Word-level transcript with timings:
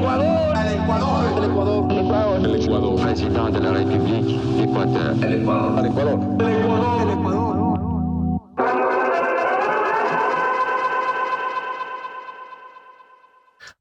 Ecuador. 0.00 0.56
El 0.56 0.80
Ecuador. 0.80 1.36
El 1.36 1.50
Ecuador. 1.50 1.92
El 1.92 1.98
Ecuador. 1.98 2.40
El 2.40 2.62
Ecuador. 2.62 3.00
Président 3.02 3.50
de 3.52 3.60
la 3.60 3.70
République 3.72 4.40
d'Équateur. 4.56 5.24
El 5.24 5.42
Ecuador. 5.42 5.78
El 5.78 5.86
Ecuador. 5.90 6.18
El 6.40 6.48
Ecuador. 6.48 7.02
El 7.02 7.10
Ecuador. 7.10 7.50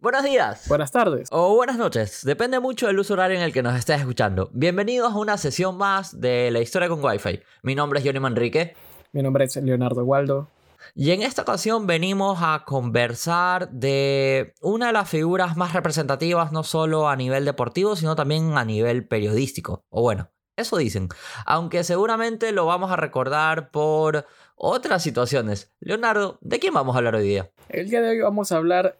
Buenos 0.01 0.23
días. 0.23 0.67
Buenas 0.67 0.91
tardes. 0.91 1.29
O 1.31 1.55
buenas 1.55 1.77
noches, 1.77 2.25
depende 2.25 2.59
mucho 2.59 2.87
del 2.87 2.99
uso 2.99 3.13
horario 3.13 3.37
en 3.37 3.43
el 3.43 3.53
que 3.53 3.63
nos 3.63 3.77
estés 3.77 4.01
escuchando. 4.01 4.49
Bienvenidos 4.51 5.13
a 5.13 5.17
una 5.17 5.37
sesión 5.37 5.77
más 5.77 6.19
de 6.19 6.51
La 6.51 6.59
Historia 6.59 6.89
con 6.89 7.01
Wi-Fi. 7.01 7.39
Mi 7.63 7.75
nombre 7.75 7.99
es 7.99 8.05
Johnny 8.05 8.19
Manrique 8.19 8.75
Mi 9.13 9.23
nombre 9.23 9.45
es 9.45 9.55
Leonardo 9.55 10.03
Waldo. 10.03 10.49
Y 10.95 11.11
en 11.11 11.21
esta 11.21 11.43
ocasión 11.43 11.87
venimos 11.87 12.39
a 12.41 12.63
conversar 12.65 13.69
de 13.71 14.53
una 14.61 14.87
de 14.87 14.93
las 14.93 15.09
figuras 15.09 15.57
más 15.57 15.73
representativas 15.73 16.51
no 16.51 16.63
solo 16.63 17.09
a 17.09 17.15
nivel 17.15 17.45
deportivo, 17.45 17.95
sino 17.95 18.15
también 18.15 18.57
a 18.57 18.65
nivel 18.65 19.07
periodístico. 19.07 19.83
O 19.89 20.01
bueno, 20.01 20.31
eso 20.55 20.77
dicen. 20.77 21.09
Aunque 21.45 21.83
seguramente 21.83 22.51
lo 22.51 22.65
vamos 22.65 22.91
a 22.91 22.95
recordar 22.95 23.71
por 23.71 24.25
otras 24.55 25.01
situaciones. 25.01 25.71
Leonardo, 25.79 26.37
¿de 26.41 26.59
quién 26.59 26.73
vamos 26.73 26.95
a 26.95 26.97
hablar 26.97 27.15
hoy 27.15 27.23
día? 27.23 27.51
El 27.69 27.89
día 27.89 28.01
de 28.01 28.09
hoy 28.09 28.19
vamos 28.19 28.51
a 28.51 28.57
hablar 28.57 28.97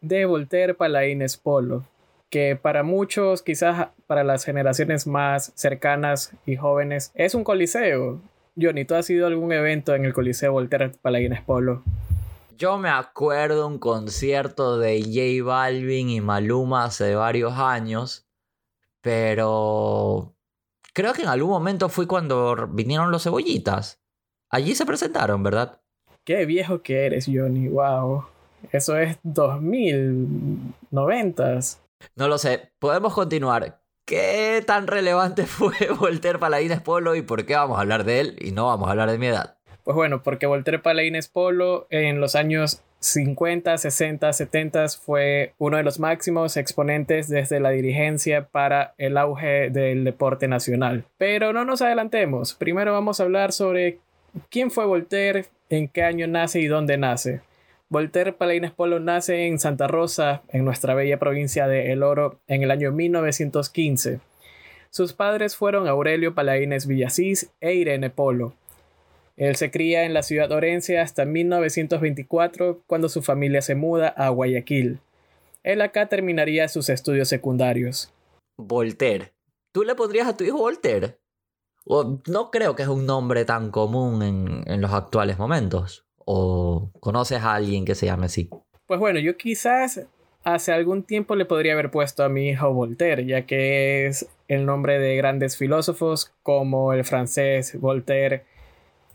de 0.00 0.24
Voltaire 0.26 0.74
Palaines 0.74 1.36
Polo, 1.36 1.84
que 2.34 2.56
para 2.56 2.82
muchos, 2.82 3.42
quizás 3.42 3.90
para 4.08 4.24
las 4.24 4.44
generaciones 4.44 5.06
más 5.06 5.52
cercanas 5.54 6.32
y 6.44 6.56
jóvenes, 6.56 7.12
es 7.14 7.36
un 7.36 7.44
coliseo. 7.44 8.20
Johnny, 8.60 8.84
¿tú 8.84 8.96
has 8.96 9.08
ido 9.08 9.26
a 9.26 9.28
algún 9.28 9.52
evento 9.52 9.94
en 9.94 10.04
el 10.04 10.12
Coliseo 10.12 10.50
Voltaire 10.50 10.90
Palaines 11.00 11.42
Polo? 11.42 11.84
Yo 12.58 12.76
me 12.76 12.88
acuerdo 12.88 13.68
un 13.68 13.78
concierto 13.78 14.78
de 14.78 15.00
J 15.00 15.44
Balvin 15.48 16.10
y 16.10 16.20
Maluma 16.20 16.86
hace 16.86 17.14
varios 17.14 17.52
años, 17.52 18.26
pero 19.00 20.34
creo 20.92 21.12
que 21.12 21.22
en 21.22 21.28
algún 21.28 21.50
momento 21.50 21.88
fue 21.88 22.08
cuando 22.08 22.66
vinieron 22.66 23.12
los 23.12 23.22
cebollitas. 23.22 24.02
Allí 24.50 24.74
se 24.74 24.84
presentaron, 24.84 25.44
¿verdad? 25.44 25.80
Qué 26.24 26.46
viejo 26.46 26.82
que 26.82 27.06
eres, 27.06 27.26
Johnny, 27.32 27.68
wow. 27.68 28.24
Eso 28.72 28.98
es 28.98 29.18
2090. 29.22 31.83
No 32.16 32.28
lo 32.28 32.38
sé, 32.38 32.72
podemos 32.78 33.14
continuar. 33.14 33.80
¿Qué 34.04 34.62
tan 34.66 34.86
relevante 34.86 35.46
fue 35.46 35.74
Voltaire 35.98 36.38
Paladines 36.38 36.80
Polo 36.80 37.14
y 37.14 37.22
por 37.22 37.46
qué 37.46 37.54
vamos 37.54 37.78
a 37.78 37.82
hablar 37.82 38.04
de 38.04 38.20
él 38.20 38.36
y 38.40 38.52
no 38.52 38.66
vamos 38.66 38.88
a 38.88 38.92
hablar 38.92 39.10
de 39.10 39.18
mi 39.18 39.26
edad? 39.26 39.56
Pues 39.84 39.94
bueno, 39.94 40.22
porque 40.22 40.46
Voltaire 40.46 40.78
Palaines 40.78 41.28
Polo 41.28 41.86
en 41.90 42.20
los 42.20 42.34
años 42.34 42.82
50, 43.00 43.76
60, 43.76 44.32
70 44.32 44.88
fue 44.88 45.52
uno 45.58 45.76
de 45.76 45.82
los 45.82 46.00
máximos 46.00 46.56
exponentes 46.56 47.28
desde 47.28 47.60
la 47.60 47.70
dirigencia 47.70 48.46
para 48.46 48.94
el 48.96 49.18
auge 49.18 49.68
del 49.68 50.04
deporte 50.04 50.48
nacional. 50.48 51.04
Pero 51.18 51.52
no 51.52 51.66
nos 51.66 51.82
adelantemos. 51.82 52.54
Primero 52.54 52.92
vamos 52.92 53.20
a 53.20 53.24
hablar 53.24 53.52
sobre 53.52 53.98
quién 54.48 54.70
fue 54.70 54.86
Voltaire, 54.86 55.46
en 55.68 55.88
qué 55.88 56.02
año 56.02 56.26
nace 56.26 56.60
y 56.60 56.66
dónde 56.66 56.96
nace. 56.96 57.42
Voltaire 57.90 58.32
Palaines 58.32 58.72
Polo 58.72 58.98
nace 58.98 59.46
en 59.46 59.58
Santa 59.58 59.86
Rosa, 59.86 60.42
en 60.48 60.64
nuestra 60.64 60.94
bella 60.94 61.18
provincia 61.18 61.68
de 61.68 61.92
El 61.92 62.02
Oro, 62.02 62.40
en 62.46 62.62
el 62.62 62.70
año 62.70 62.92
1915. 62.92 64.20
Sus 64.90 65.12
padres 65.12 65.56
fueron 65.56 65.86
Aurelio 65.86 66.34
Palaines 66.34 66.86
Villasís 66.86 67.50
e 67.60 67.74
Irene 67.74 68.10
Polo. 68.10 68.54
Él 69.36 69.56
se 69.56 69.70
cría 69.70 70.04
en 70.04 70.14
la 70.14 70.22
ciudad 70.22 70.50
orense 70.52 70.98
hasta 70.98 71.24
1924, 71.24 72.82
cuando 72.86 73.08
su 73.08 73.22
familia 73.22 73.60
se 73.60 73.74
muda 73.74 74.08
a 74.08 74.28
Guayaquil. 74.28 75.00
Él 75.62 75.80
acá 75.80 76.06
terminaría 76.06 76.68
sus 76.68 76.88
estudios 76.88 77.28
secundarios. 77.28 78.12
Voltaire. 78.56 79.32
¿Tú 79.72 79.82
le 79.82 79.94
pondrías 79.94 80.28
a 80.28 80.36
tu 80.36 80.44
hijo 80.44 80.58
Voltaire? 80.58 81.18
No 81.86 82.50
creo 82.50 82.76
que 82.76 82.82
es 82.82 82.88
un 82.88 83.04
nombre 83.04 83.44
tan 83.44 83.70
común 83.70 84.22
en, 84.22 84.62
en 84.66 84.80
los 84.80 84.92
actuales 84.92 85.38
momentos. 85.38 86.06
¿O 86.24 86.90
conoces 87.00 87.42
a 87.42 87.54
alguien 87.54 87.84
que 87.84 87.94
se 87.94 88.06
llame 88.06 88.26
así? 88.26 88.48
Pues 88.86 89.00
bueno, 89.00 89.18
yo 89.18 89.36
quizás 89.36 90.06
hace 90.44 90.72
algún 90.72 91.02
tiempo 91.02 91.36
le 91.36 91.46
podría 91.46 91.72
haber 91.72 91.90
puesto 91.90 92.22
a 92.22 92.28
mi 92.28 92.48
hijo 92.50 92.72
Voltaire, 92.72 93.24
ya 93.24 93.46
que 93.46 94.06
es 94.06 94.28
el 94.48 94.66
nombre 94.66 94.98
de 94.98 95.16
grandes 95.16 95.56
filósofos 95.56 96.32
como 96.42 96.92
el 96.92 97.04
francés 97.04 97.78
Voltaire, 97.80 98.44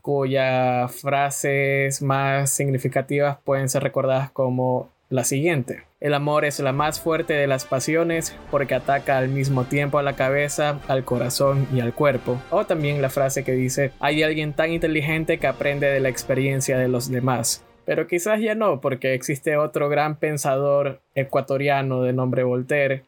cuyas 0.01 0.93
frases 0.95 2.01
más 2.01 2.49
significativas 2.49 3.37
pueden 3.43 3.69
ser 3.69 3.83
recordadas 3.83 4.31
como 4.31 4.89
la 5.09 5.23
siguiente. 5.23 5.83
El 5.99 6.13
amor 6.13 6.45
es 6.45 6.59
la 6.59 6.71
más 6.71 7.01
fuerte 7.01 7.33
de 7.33 7.47
las 7.47 7.65
pasiones 7.65 8.35
porque 8.51 8.75
ataca 8.75 9.17
al 9.17 9.27
mismo 9.27 9.65
tiempo 9.65 9.97
a 9.97 10.03
la 10.03 10.15
cabeza, 10.15 10.79
al 10.87 11.03
corazón 11.03 11.67
y 11.73 11.81
al 11.81 11.93
cuerpo. 11.93 12.39
O 12.51 12.65
también 12.65 13.01
la 13.01 13.09
frase 13.09 13.43
que 13.43 13.53
dice, 13.53 13.91
hay 13.99 14.23
alguien 14.23 14.53
tan 14.53 14.71
inteligente 14.71 15.39
que 15.39 15.47
aprende 15.47 15.87
de 15.87 15.99
la 15.99 16.09
experiencia 16.09 16.77
de 16.77 16.87
los 16.87 17.09
demás. 17.09 17.65
Pero 17.85 18.07
quizás 18.07 18.39
ya 18.39 18.53
no, 18.53 18.81
porque 18.81 19.15
existe 19.15 19.57
otro 19.57 19.89
gran 19.89 20.15
pensador 20.15 21.01
ecuatoriano 21.15 22.03
de 22.03 22.13
nombre 22.13 22.43
Voltaire, 22.43 23.03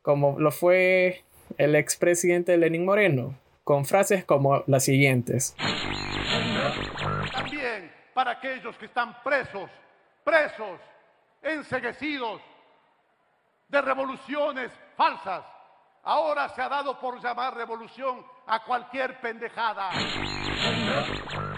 como 0.00 0.38
lo 0.40 0.50
fue 0.50 1.24
el 1.58 1.76
expresidente 1.76 2.56
Lenín 2.56 2.86
Moreno, 2.86 3.38
con 3.64 3.84
frases 3.84 4.24
como 4.24 4.64
las 4.66 4.84
siguientes. 4.84 5.54
También 7.32 7.92
para 8.14 8.32
aquellos 8.32 8.76
que 8.78 8.86
están 8.86 9.14
presos, 9.22 9.68
presos, 10.24 10.80
enseguecidos 11.44 12.40
de 13.68 13.80
revoluciones 13.80 14.72
falsas. 14.96 15.44
Ahora 16.02 16.48
se 16.50 16.60
ha 16.60 16.68
dado 16.68 16.98
por 17.00 17.22
llamar 17.22 17.56
revolución 17.56 18.22
a 18.46 18.62
cualquier 18.62 19.18
pendejada. 19.20 19.90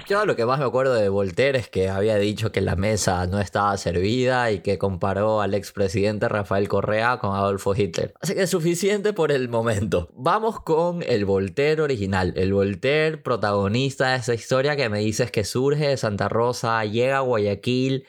Yo 0.06 0.24
lo 0.24 0.36
que 0.36 0.47
más 0.47 0.60
me 0.60 0.64
acuerdo 0.64 0.94
de 0.94 1.08
Voltaire 1.08 1.58
es 1.58 1.69
que 1.69 1.88
había 1.88 2.16
dicho 2.16 2.52
que 2.52 2.60
la 2.60 2.76
mesa 2.76 3.26
no 3.26 3.41
estaba 3.41 3.76
servida 3.76 4.52
y 4.52 4.60
que 4.60 4.78
comparó 4.78 5.41
al 5.41 5.54
expresidente 5.54 6.28
Rafael 6.28 6.68
Correa 6.68 7.18
con 7.18 7.34
Adolfo 7.34 7.74
Hitler. 7.74 8.14
Así 8.20 8.34
que 8.34 8.42
es 8.42 8.50
suficiente 8.50 9.12
por 9.12 9.32
el 9.32 9.48
momento. 9.48 10.10
Vamos 10.14 10.60
con 10.60 11.03
el 11.03 11.24
Voltaire 11.24 11.82
original, 11.82 12.32
el 12.36 12.54
Voltaire 12.54 13.16
protagonista 13.16 14.10
de 14.10 14.18
esa 14.18 14.34
historia 14.34 14.76
que 14.76 14.88
me 14.88 15.00
dices 15.00 15.32
que 15.32 15.42
surge 15.42 15.88
de 15.88 15.97
Santa 15.97 16.28
Rosa, 16.28 16.84
llega 16.84 17.18
a 17.18 17.22
Guayaquil 17.22 18.06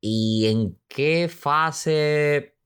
y 0.00 0.46
en 0.46 0.78
qué 0.88 1.28
fase 1.28 2.56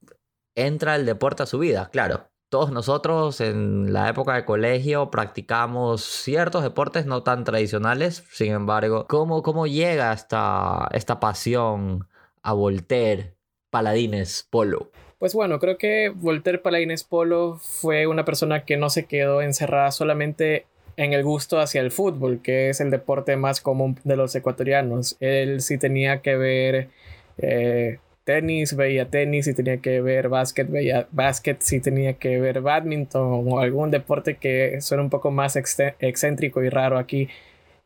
entra 0.54 0.96
el 0.96 1.06
deporte 1.06 1.42
a 1.42 1.46
su 1.46 1.58
vida. 1.58 1.90
Claro, 1.92 2.28
todos 2.48 2.70
nosotros 2.70 3.40
en 3.40 3.92
la 3.92 4.08
época 4.08 4.34
de 4.34 4.44
colegio 4.44 5.10
practicamos 5.10 6.04
ciertos 6.04 6.62
deportes 6.62 7.06
no 7.06 7.22
tan 7.22 7.44
tradicionales. 7.44 8.24
Sin 8.30 8.52
embargo, 8.52 9.06
¿cómo, 9.08 9.42
cómo 9.42 9.66
llega 9.66 10.12
esta, 10.12 10.88
esta 10.92 11.18
pasión 11.18 12.06
a 12.42 12.52
Voltaire, 12.52 13.34
Paladines, 13.70 14.46
Polo? 14.48 14.92
Pues 15.18 15.34
bueno, 15.34 15.58
creo 15.58 15.78
que 15.78 16.12
Voltaire 16.14 16.58
Palaines 16.58 17.02
Polo 17.02 17.58
fue 17.60 18.06
una 18.06 18.24
persona 18.24 18.64
que 18.64 18.76
no 18.76 18.90
se 18.90 19.06
quedó 19.06 19.42
encerrada 19.42 19.90
solamente 19.90 20.66
en 20.96 21.12
el 21.12 21.24
gusto 21.24 21.58
hacia 21.58 21.80
el 21.80 21.90
fútbol, 21.90 22.40
que 22.42 22.68
es 22.68 22.80
el 22.80 22.90
deporte 22.90 23.36
más 23.36 23.60
común 23.60 23.98
de 24.04 24.16
los 24.16 24.34
ecuatorianos. 24.34 25.16
Él 25.20 25.60
sí 25.60 25.78
tenía 25.78 26.22
que 26.22 26.36
ver 26.36 26.90
eh, 27.38 27.98
tenis, 28.24 28.74
veía 28.74 29.10
tenis, 29.10 29.44
si 29.44 29.54
tenía 29.54 29.78
que 29.78 30.00
ver 30.00 30.28
básquet, 30.28 30.68
veía 30.68 31.06
básquet, 31.12 31.60
si 31.60 31.80
tenía 31.80 32.14
que 32.14 32.40
ver 32.40 32.60
badminton 32.60 33.46
o 33.48 33.60
algún 33.60 33.90
deporte 33.90 34.36
que 34.36 34.80
suena 34.80 35.02
un 35.02 35.10
poco 35.10 35.30
más 35.30 35.56
excéntrico 35.56 36.62
y 36.62 36.68
raro 36.70 36.98
aquí. 36.98 37.28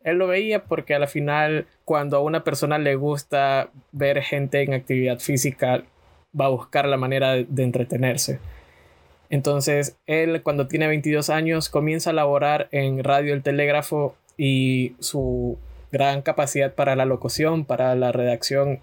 Él 0.03 0.17
lo 0.17 0.27
veía 0.27 0.63
porque 0.63 0.95
a 0.95 0.99
la 0.99 1.07
final, 1.07 1.67
cuando 1.83 2.17
a 2.17 2.21
una 2.21 2.43
persona 2.43 2.77
le 2.77 2.95
gusta 2.95 3.69
ver 3.91 4.21
gente 4.21 4.61
en 4.61 4.73
actividad 4.73 5.19
física, 5.19 5.83
va 6.39 6.45
a 6.45 6.49
buscar 6.49 6.87
la 6.87 6.97
manera 6.97 7.35
de 7.35 7.63
entretenerse. 7.63 8.39
Entonces, 9.29 9.97
él 10.07 10.41
cuando 10.41 10.67
tiene 10.67 10.87
22 10.87 11.29
años 11.29 11.69
comienza 11.69 12.09
a 12.09 12.13
laborar 12.13 12.67
en 12.71 13.03
Radio 13.03 13.33
El 13.33 13.43
Telégrafo 13.43 14.15
y 14.37 14.95
su 14.99 15.57
gran 15.91 16.21
capacidad 16.21 16.73
para 16.73 16.95
la 16.95 17.05
locución, 17.05 17.65
para 17.65 17.95
la 17.95 18.11
redacción 18.11 18.79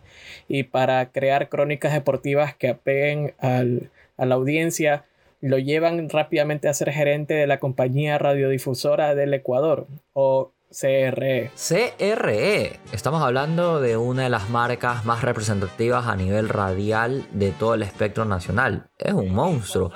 y 0.49 0.64
para 0.64 1.11
crear 1.12 1.49
crónicas 1.49 1.93
deportivas 1.93 2.55
que 2.55 2.69
apeguen 2.69 3.35
al, 3.38 3.91
a 4.17 4.26
la 4.26 4.35
audiencia, 4.35 5.05
lo 5.41 5.58
llevan 5.58 6.08
rápidamente 6.08 6.69
a 6.69 6.75
ser 6.75 6.93
gerente 6.93 7.35
de 7.35 7.47
la 7.47 7.61
compañía 7.61 8.19
radiodifusora 8.19 9.14
del 9.14 9.35
Ecuador 9.35 9.87
o 10.12 10.53
CRE. 10.70 11.50
CRE. 11.55 12.81
Estamos 12.93 13.23
hablando 13.23 13.81
de 13.81 13.97
una 13.97 14.25
de 14.25 14.31
las 14.31 14.50
marcas 14.50 15.05
más 15.05 15.23
representativas 15.23 16.06
a 16.06 16.17
nivel 16.17 16.49
radial 16.49 17.26
de 17.32 17.52
todo 17.52 17.75
el 17.75 17.82
espectro 17.82 18.25
nacional. 18.25 18.91
Es 18.99 19.12
un 19.12 19.32
monstruo 19.32 19.93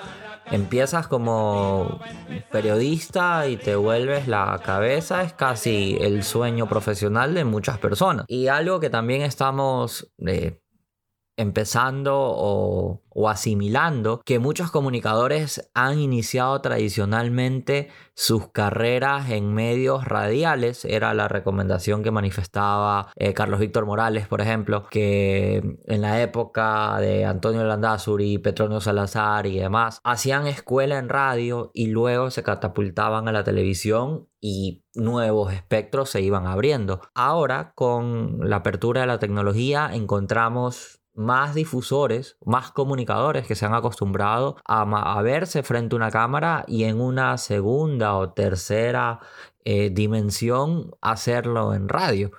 empiezas 0.51 1.07
como 1.07 2.01
periodista 2.51 3.49
y 3.49 3.57
te 3.57 3.77
vuelves 3.77 4.29
la 4.29 4.61
cabeza, 4.65 5.23
es 5.23 5.33
casi 5.33 5.97
el 6.01 6.23
sueño 6.23 6.69
profesional 6.69 7.35
de 7.35 7.45
muchas 7.45 7.79
personas. 7.79 8.25
Y 8.29 8.49
algo 8.49 8.81
que 8.81 8.91
también 8.91 9.23
estamos 9.23 10.13
eh, 10.27 10.61
empezando 11.37 12.17
o, 12.17 13.03
asimilando 13.29 14.23
que 14.25 14.39
muchos 14.39 14.71
comunicadores 14.71 15.71
han 15.75 15.99
iniciado 15.99 16.61
tradicionalmente 16.61 17.89
sus 18.15 18.49
carreras 18.49 19.31
en 19.31 19.53
medios 19.53 20.05
radiales. 20.07 20.85
Era 20.85 21.13
la 21.15 21.29
recomendación 21.29 22.03
que 22.03 22.11
manifestaba 22.11 23.13
eh, 23.17 23.35
Carlos 23.35 23.61
Víctor 23.61 23.87
Morales, 23.87 24.27
por 24.27 24.41
ejemplo, 24.41 24.87
que 24.91 25.79
en 25.87 26.01
la 26.01 26.21
época 26.23 26.99
de 26.99 27.25
Antonio 27.25 27.65
Landazuri, 27.65 28.39
Petronio 28.39 28.81
Salazar 28.81 29.47
y 29.47 29.59
demás, 29.59 30.01
hacían 30.03 30.47
escuela 30.47 30.99
en 30.99 31.09
radio 31.09 31.71
y 31.75 31.87
luego 31.87 32.31
se 32.31 32.43
catapultaban 32.43 33.29
a 33.29 33.33
la 33.33 33.45
televisión 33.45 34.29
y 34.41 34.85
nuevos 34.95 35.53
espectros 35.53 36.11
se 36.11 36.23
iban 36.23 36.47
abriendo. 36.47 37.01
Ahora, 37.15 37.73
con 37.75 38.49
la 38.49 38.57
apertura 38.57 39.03
de 39.03 39.07
la 39.07 39.19
tecnología, 39.19 39.91
encontramos 39.93 41.00
más 41.15 41.55
difusores, 41.55 42.37
más 42.45 42.71
comunicadores 42.71 43.47
que 43.47 43.55
se 43.55 43.67
han 43.67 43.75
acostumbrado 43.75 44.57
a, 44.65 45.21
verse 45.23 45.63
frente 45.63 45.95
a 45.95 45.99
una 45.99 46.11
cámara 46.11 46.65
y 46.67 46.85
en 46.85 47.01
una 47.01 47.37
segunda 47.39 48.17
o 48.17 48.33
tercera 48.33 49.21
eh, 49.65 49.91
dimensión 49.91 50.93
hacerlo 51.01 51.75
en 51.75 51.89
radio. 51.89 52.31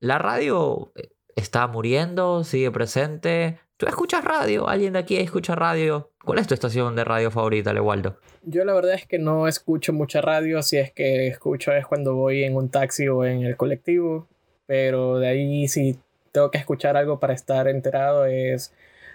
La 0.00 0.18
radio 0.18 0.92
eh, 0.96 1.10
está 1.36 1.66
muriendo, 1.66 2.44
sigue 2.44 2.70
presente. 2.70 3.58
¿Tú 3.76 3.86
escuchas 3.86 4.24
radio? 4.24 4.68
¿Alguien 4.68 4.92
de 4.92 5.00
aquí 5.00 5.16
escucha 5.16 5.54
radio? 5.54 6.12
¿Cuál 6.24 6.38
es 6.38 6.46
tu 6.46 6.54
estación 6.54 6.94
de 6.96 7.04
radio 7.04 7.30
favorita, 7.30 7.72
Lewaldo? 7.72 8.18
Yo 8.42 8.64
la 8.64 8.72
verdad 8.72 8.94
es 8.94 9.06
que 9.06 9.18
no 9.18 9.48
escucho 9.48 9.92
mucha 9.92 10.20
radio, 10.20 10.62
si 10.62 10.78
es 10.78 10.92
que 10.92 11.26
escucho 11.26 11.72
es 11.72 11.86
cuando 11.86 12.14
voy 12.14 12.44
en 12.44 12.56
un 12.56 12.70
taxi 12.70 13.08
o 13.08 13.24
en 13.24 13.42
el 13.42 13.56
colectivo, 13.56 14.28
pero 14.66 15.18
de 15.18 15.28
ahí 15.28 15.68
sí 15.68 15.98
tengo 16.34 16.50
que 16.50 16.58
escuchar 16.58 16.96
algo 16.96 17.20
para 17.20 17.32
estar 17.32 17.68
enterado 17.68 18.26
es 18.26 18.72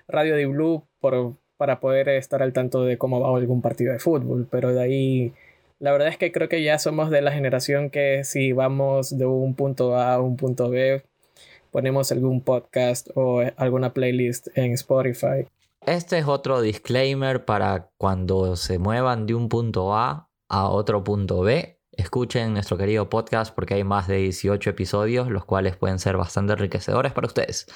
Radio 0.08 0.38
de 0.38 0.46
Blue 0.46 0.88
por, 1.02 1.36
para 1.58 1.82
poder 1.82 2.08
estar 2.08 2.42
al 2.42 2.54
tanto 2.54 2.86
de 2.86 2.98
cómo 2.98 3.20
va 3.20 3.38
algún 3.38 3.62
partido 3.62 3.92
de 3.92 4.00
fútbol. 4.00 4.48
Pero 4.50 4.74
de 4.74 4.82
ahí, 4.82 5.34
la 5.80 5.92
verdad 5.92 6.08
es 6.08 6.18
que 6.18 6.32
creo 6.32 6.48
que 6.48 6.64
ya 6.64 6.80
somos 6.80 7.10
de 7.10 7.22
la 7.22 7.34
generación 7.34 7.90
que 7.90 8.24
si 8.24 8.54
vamos 8.54 9.18
de 9.18 9.26
un 9.26 9.54
punto 9.54 9.98
A 9.98 10.14
a 10.14 10.22
un 10.22 10.38
punto 10.38 10.70
B, 10.70 11.04
ponemos 11.72 12.10
algún 12.14 12.40
podcast 12.40 13.10
o 13.16 13.44
alguna 13.58 13.94
playlist 13.94 14.48
en 14.58 14.72
Spotify. 14.72 15.46
Este 15.86 16.20
es 16.20 16.26
otro 16.26 16.62
disclaimer 16.62 17.44
para 17.44 17.90
cuando 17.98 18.56
se 18.56 18.80
muevan 18.80 19.26
de 19.26 19.36
un 19.36 19.50
punto 19.50 19.94
A 19.94 20.30
a 20.48 20.70
otro 20.70 21.04
punto 21.04 21.42
B 21.42 21.79
escuchen 22.02 22.54
nuestro 22.54 22.78
querido 22.78 23.10
podcast 23.10 23.54
porque 23.54 23.76
hay 23.76 23.84
más 23.84 24.08
de 24.08 24.18
18 24.18 24.70
episodios, 24.70 25.30
los 25.30 25.46
cuales 25.46 25.76
pueden 25.76 26.00
ser 26.00 26.18
bastante 26.18 26.54
enriquecedores 26.54 27.12
para 27.12 27.28
ustedes. 27.28 27.68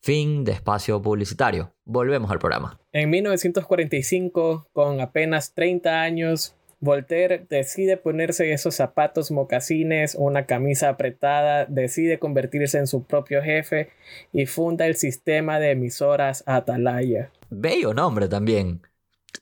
Fin 0.00 0.44
de 0.44 0.52
espacio 0.52 1.00
publicitario. 1.00 1.72
Volvemos 1.84 2.30
al 2.30 2.38
programa. 2.38 2.78
En 2.92 3.10
1945, 3.10 4.68
con 4.72 5.00
apenas 5.00 5.54
30 5.54 6.02
años, 6.02 6.54
Voltaire 6.80 7.46
decide 7.48 7.96
ponerse 7.96 8.52
esos 8.52 8.74
zapatos 8.74 9.30
mocasines, 9.30 10.14
una 10.14 10.46
camisa 10.46 10.90
apretada, 10.90 11.64
decide 11.64 12.18
convertirse 12.18 12.78
en 12.78 12.86
su 12.86 13.04
propio 13.04 13.42
jefe 13.42 13.90
y 14.32 14.46
funda 14.46 14.86
el 14.86 14.96
sistema 14.96 15.58
de 15.58 15.70
emisoras 15.70 16.44
Atalaya. 16.46 17.30
Bello 17.48 17.94
nombre 17.94 18.28
también 18.28 18.82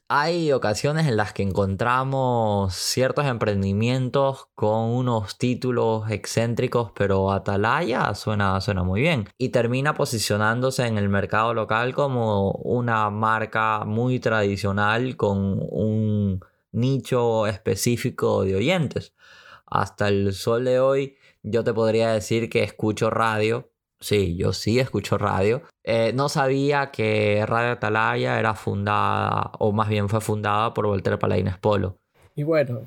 hay 0.07 0.51
ocasiones 0.51 1.07
en 1.07 1.17
las 1.17 1.33
que 1.33 1.43
encontramos 1.43 2.73
ciertos 2.73 3.25
emprendimientos 3.25 4.47
con 4.55 4.89
unos 4.91 5.37
títulos 5.37 6.09
excéntricos, 6.09 6.91
pero 6.95 7.31
Atalaya 7.31 8.13
suena, 8.15 8.59
suena 8.61 8.83
muy 8.83 9.01
bien. 9.01 9.27
Y 9.37 9.49
termina 9.49 9.93
posicionándose 9.93 10.85
en 10.87 10.97
el 10.97 11.09
mercado 11.09 11.53
local 11.53 11.93
como 11.93 12.51
una 12.51 13.09
marca 13.09 13.85
muy 13.85 14.19
tradicional 14.19 15.17
con 15.17 15.59
un 15.69 16.39
nicho 16.71 17.47
específico 17.47 18.43
de 18.43 18.55
oyentes. 18.55 19.13
Hasta 19.65 20.07
el 20.07 20.33
sol 20.33 20.65
de 20.65 20.79
hoy 20.79 21.17
yo 21.43 21.63
te 21.63 21.73
podría 21.73 22.11
decir 22.11 22.49
que 22.49 22.63
escucho 22.63 23.09
radio 23.09 23.71
Sí, 23.99 24.37
yo 24.37 24.53
sí 24.53 24.79
escucho 24.79 25.17
radio. 25.17 25.63
Eh, 25.83 26.11
no 26.13 26.29
sabía 26.29 26.91
que 26.91 27.43
Radio 27.45 27.71
Atalaya 27.71 28.39
era 28.39 28.53
fundada, 28.53 29.51
o 29.59 29.71
más 29.71 29.89
bien 29.89 30.09
fue 30.09 30.21
fundada 30.21 30.73
por 30.73 30.87
Voltaire 30.87 31.17
Paladines 31.17 31.57
Polo. 31.57 31.97
Y 32.35 32.43
bueno, 32.43 32.81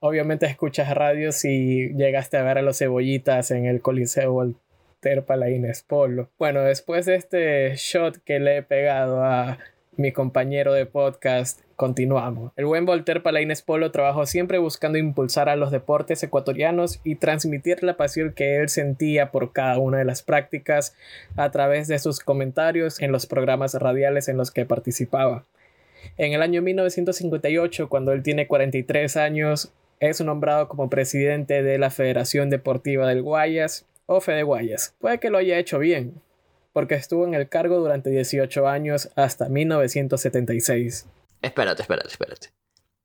obviamente 0.00 0.46
escuchas 0.46 0.94
radio 0.94 1.32
si 1.32 1.92
llegaste 1.94 2.36
a 2.36 2.42
ver 2.42 2.58
a 2.58 2.62
los 2.62 2.78
cebollitas 2.78 3.50
en 3.50 3.66
el 3.66 3.82
Coliseo 3.82 4.32
Voltaire 4.32 5.22
Paladines 5.22 5.82
Polo. 5.82 6.30
Bueno, 6.38 6.62
después 6.62 7.06
de 7.06 7.16
este 7.16 7.74
shot 7.76 8.18
que 8.24 8.38
le 8.38 8.58
he 8.58 8.62
pegado 8.62 9.24
a 9.24 9.58
mi 9.96 10.12
compañero 10.12 10.74
de 10.74 10.84
podcast, 10.84 11.60
continuamos. 11.74 12.52
El 12.56 12.66
buen 12.66 12.84
Voltaire 12.84 13.20
Palaines 13.20 13.62
Polo 13.62 13.90
trabajó 13.90 14.26
siempre 14.26 14.58
buscando 14.58 14.98
impulsar 14.98 15.48
a 15.48 15.56
los 15.56 15.70
deportes 15.70 16.22
ecuatorianos 16.22 17.00
y 17.02 17.14
transmitir 17.14 17.82
la 17.82 17.96
pasión 17.96 18.32
que 18.32 18.56
él 18.56 18.68
sentía 18.68 19.30
por 19.30 19.52
cada 19.52 19.78
una 19.78 19.98
de 19.98 20.04
las 20.04 20.22
prácticas 20.22 20.94
a 21.36 21.50
través 21.50 21.88
de 21.88 21.98
sus 21.98 22.20
comentarios 22.20 23.00
en 23.00 23.10
los 23.10 23.26
programas 23.26 23.74
radiales 23.74 24.28
en 24.28 24.36
los 24.36 24.50
que 24.50 24.66
participaba. 24.66 25.44
En 26.18 26.32
el 26.32 26.42
año 26.42 26.62
1958, 26.62 27.88
cuando 27.88 28.12
él 28.12 28.22
tiene 28.22 28.46
43 28.46 29.16
años, 29.16 29.72
es 30.00 30.20
nombrado 30.20 30.68
como 30.68 30.90
presidente 30.90 31.62
de 31.62 31.78
la 31.78 31.90
Federación 31.90 32.50
Deportiva 32.50 33.08
del 33.08 33.22
Guayas 33.22 33.86
o 34.04 34.20
Fede 34.20 34.42
Guayas. 34.42 34.94
Puede 35.00 35.18
que 35.18 35.30
lo 35.30 35.38
haya 35.38 35.58
hecho 35.58 35.78
bien, 35.78 36.14
porque 36.76 36.94
estuvo 36.94 37.24
en 37.24 37.32
el 37.32 37.48
cargo 37.48 37.78
durante 37.78 38.10
18 38.10 38.68
años 38.68 39.08
hasta 39.16 39.48
1976. 39.48 41.08
Espérate, 41.40 41.80
espérate, 41.80 42.08
espérate. 42.08 42.48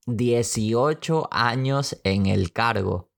18 0.07 1.29
años 1.31 1.97
en 2.03 2.25
el 2.25 2.51
cargo. 2.51 3.09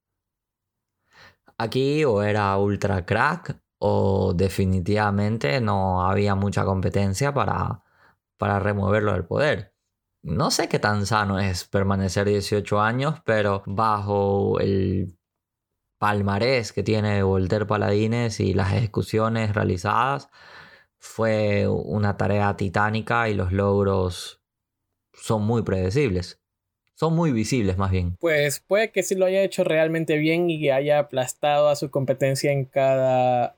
Aquí 1.58 2.06
o 2.06 2.22
era 2.22 2.56
ultra 2.60 3.04
crack 3.04 3.60
o 3.80 4.36
definitivamente 4.36 5.60
no 5.60 6.08
había 6.08 6.36
mucha 6.36 6.64
competencia 6.66 7.34
para, 7.34 7.82
para 8.38 8.60
removerlo 8.60 9.14
del 9.14 9.26
poder. 9.26 9.74
No 10.22 10.52
sé 10.52 10.70
qué 10.70 10.78
tan 10.78 11.08
sano 11.08 11.40
es 11.40 11.64
permanecer 11.64 12.28
18 12.28 12.80
años, 12.80 13.16
pero 13.26 13.64
bajo 13.66 14.60
el 14.60 15.18
palmarés 16.04 16.74
que 16.74 16.84
tiene 16.84 17.24
Voltaire 17.24 17.66
Paladines 17.66 18.42
y 18.42 18.54
las 18.54 18.74
ejecuciones 18.74 19.56
realizadas, 19.56 20.28
fue 21.00 21.66
una 21.66 22.18
tarea 22.18 22.58
titánica 22.58 23.30
y 23.30 23.34
los 23.34 23.54
logros 23.54 24.42
son 25.14 25.44
muy 25.44 25.62
predecibles. 25.62 26.42
Son 26.96 27.16
muy 27.16 27.32
visibles 27.32 27.78
más 27.78 27.92
bien. 27.92 28.18
Pues 28.20 28.60
puede 28.60 28.92
que 28.92 29.02
sí 29.02 29.16
lo 29.16 29.26
haya 29.26 29.44
hecho 29.44 29.64
realmente 29.64 30.18
bien 30.18 30.50
y 30.50 30.70
haya 30.72 31.00
aplastado 31.00 31.70
a 31.70 31.78
su 31.78 31.90
competencia 31.90 32.52
en 32.52 32.66
cada 32.66 33.56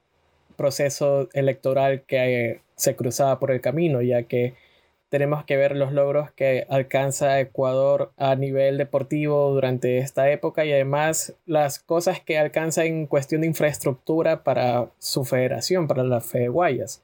proceso 0.56 1.30
electoral 1.34 2.04
que 2.04 2.62
se 2.76 2.96
cruzaba 2.96 3.40
por 3.40 3.50
el 3.50 3.60
camino, 3.60 4.04
ya 4.04 4.22
que 4.22 4.54
tenemos 5.16 5.46
que 5.46 5.56
ver 5.56 5.78
los 5.78 5.94
logros 5.94 6.30
que 6.32 6.66
alcanza 6.68 7.40
Ecuador 7.40 8.12
a 8.18 8.36
nivel 8.36 8.78
deportivo 8.78 9.50
durante 9.54 10.00
esta 10.00 10.30
época 10.30 10.66
y 10.66 10.74
además 10.74 11.34
las 11.46 11.80
cosas 11.80 12.20
que 12.20 12.38
alcanza 12.38 12.84
en 12.84 13.08
cuestión 13.08 13.40
de 13.40 13.48
infraestructura 13.48 14.44
para 14.44 14.90
su 15.00 15.24
federación, 15.24 15.88
para 15.88 16.04
la 16.04 16.20
Fede 16.20 16.50
Guayas. 16.50 17.02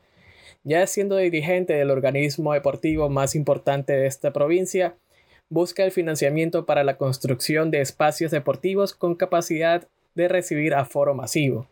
Ya 0.66 0.86
siendo 0.88 1.16
dirigente 1.16 1.72
del 1.72 1.90
organismo 1.90 2.52
deportivo 2.52 3.08
más 3.08 3.34
importante 3.34 3.94
de 3.94 4.08
esta 4.08 4.34
provincia, 4.34 4.96
busca 5.48 5.86
el 5.86 5.94
financiamiento 5.94 6.66
para 6.66 6.84
la 6.84 6.98
construcción 6.98 7.72
de 7.72 7.80
espacios 7.80 8.32
deportivos 8.32 8.94
con 8.94 9.16
capacidad 9.16 9.88
de 10.16 10.28
recibir 10.28 10.74
aforo 10.74 11.14
masivo. 11.14 11.66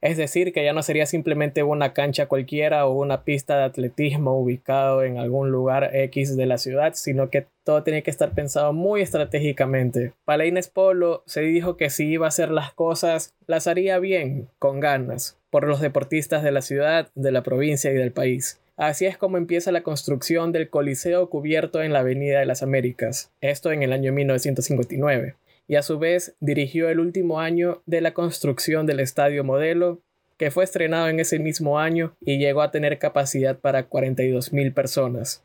Es 0.00 0.16
decir, 0.16 0.52
que 0.52 0.64
ya 0.64 0.72
no 0.72 0.82
sería 0.82 1.06
simplemente 1.06 1.62
una 1.62 1.92
cancha 1.92 2.26
cualquiera 2.26 2.86
o 2.86 2.92
una 2.92 3.24
pista 3.24 3.58
de 3.58 3.64
atletismo 3.64 4.38
ubicado 4.38 5.02
en 5.02 5.18
algún 5.18 5.50
lugar 5.50 5.90
X 5.92 6.36
de 6.36 6.46
la 6.46 6.58
ciudad, 6.58 6.94
sino 6.94 7.30
que 7.30 7.46
todo 7.64 7.82
tenía 7.82 8.02
que 8.02 8.10
estar 8.10 8.32
pensado 8.32 8.72
muy 8.72 9.02
estratégicamente. 9.02 10.12
Para 10.24 10.44
Polo 10.72 11.22
se 11.26 11.42
dijo 11.42 11.76
que 11.76 11.90
si 11.90 12.06
iba 12.06 12.26
a 12.26 12.28
hacer 12.28 12.50
las 12.50 12.72
cosas, 12.72 13.34
las 13.46 13.66
haría 13.66 13.98
bien, 13.98 14.48
con 14.58 14.80
ganas, 14.80 15.38
por 15.50 15.66
los 15.66 15.80
deportistas 15.80 16.42
de 16.42 16.52
la 16.52 16.62
ciudad, 16.62 17.10
de 17.14 17.32
la 17.32 17.42
provincia 17.42 17.90
y 17.90 17.94
del 17.94 18.12
país. 18.12 18.60
Así 18.76 19.06
es 19.06 19.18
como 19.18 19.38
empieza 19.38 19.72
la 19.72 19.82
construcción 19.82 20.52
del 20.52 20.70
Coliseo 20.70 21.28
cubierto 21.28 21.82
en 21.82 21.92
la 21.92 21.98
Avenida 21.98 22.38
de 22.38 22.46
las 22.46 22.62
Américas, 22.62 23.32
esto 23.40 23.72
en 23.72 23.82
el 23.82 23.92
año 23.92 24.12
1959 24.12 25.34
y 25.68 25.76
a 25.76 25.82
su 25.82 25.98
vez 25.98 26.34
dirigió 26.40 26.88
el 26.88 26.98
último 26.98 27.40
año 27.40 27.82
de 27.86 28.00
la 28.00 28.14
construcción 28.14 28.86
del 28.86 29.00
Estadio 29.00 29.44
Modelo, 29.44 30.00
que 30.38 30.50
fue 30.50 30.64
estrenado 30.64 31.08
en 31.08 31.20
ese 31.20 31.38
mismo 31.38 31.78
año 31.78 32.16
y 32.20 32.38
llegó 32.38 32.62
a 32.62 32.70
tener 32.70 32.98
capacidad 32.98 33.58
para 33.58 33.84
42 33.84 34.52
mil 34.52 34.72
personas. 34.72 35.44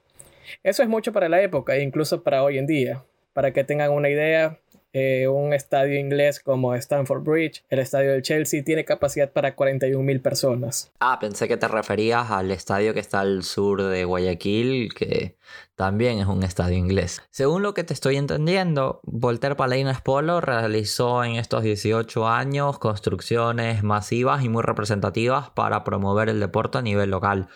Eso 0.63 0.81
es 0.81 0.89
mucho 0.89 1.11
para 1.11 1.29
la 1.29 1.41
época 1.41 1.75
e 1.75 1.83
incluso 1.83 2.23
para 2.23 2.43
hoy 2.43 2.57
en 2.57 2.67
día. 2.67 3.03
Para 3.33 3.51
que 3.51 3.63
tengan 3.63 3.91
una 3.91 4.09
idea, 4.09 4.59
eh, 4.93 5.27
un 5.27 5.53
estadio 5.53 5.99
inglés 5.99 6.39
como 6.39 6.75
Stamford 6.75 7.23
Bridge, 7.23 7.63
el 7.69 7.79
estadio 7.79 8.11
del 8.11 8.21
Chelsea, 8.21 8.63
tiene 8.63 8.85
capacidad 8.85 9.31
para 9.31 9.55
41 9.55 10.03
mil 10.03 10.21
personas. 10.21 10.91
Ah, 10.99 11.17
pensé 11.19 11.47
que 11.47 11.57
te 11.57 11.67
referías 11.67 12.29
al 12.29 12.51
estadio 12.51 12.93
que 12.93 12.99
está 12.99 13.21
al 13.21 13.43
sur 13.43 13.81
de 13.81 14.05
Guayaquil, 14.05 14.93
que 14.93 15.35
también 15.75 16.19
es 16.19 16.27
un 16.27 16.43
estadio 16.43 16.77
inglés. 16.77 17.23
Según 17.31 17.63
lo 17.63 17.73
que 17.73 17.83
te 17.83 17.93
estoy 17.93 18.17
entendiendo, 18.17 18.99
Voltaire 19.03 19.55
Palaines 19.55 20.01
Polo 20.01 20.41
realizó 20.41 21.23
en 21.23 21.37
estos 21.37 21.63
18 21.63 22.27
años 22.27 22.77
construcciones 22.77 23.81
masivas 23.83 24.43
y 24.43 24.49
muy 24.49 24.61
representativas 24.61 25.49
para 25.49 25.83
promover 25.83 26.29
el 26.29 26.39
deporte 26.39 26.77
a 26.77 26.81
nivel 26.83 27.09
local 27.09 27.49